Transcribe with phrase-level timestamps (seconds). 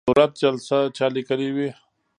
[0.07, 1.69] صورت جلسه چا لیکلې وي؟